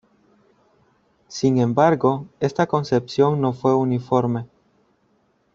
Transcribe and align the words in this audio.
Sin 1.27 1.59
embargo, 1.59 2.25
esta 2.39 2.65
concepción 2.65 3.39
no 3.39 3.53
fue 3.53 3.75
uniforme. 3.75 4.47